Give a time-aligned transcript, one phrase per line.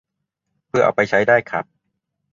[0.67, 1.65] เผื่อเอาไปใช้ได้ครับ